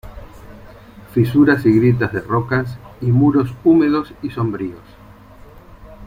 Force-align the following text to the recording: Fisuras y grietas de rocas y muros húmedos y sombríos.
Fisuras 1.13 1.63
y 1.67 1.77
grietas 1.79 2.11
de 2.11 2.21
rocas 2.21 2.79
y 3.01 3.11
muros 3.11 3.53
húmedos 3.63 4.11
y 4.23 4.31
sombríos. 4.31 4.81